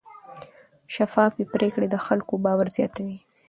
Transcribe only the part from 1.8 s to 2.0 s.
د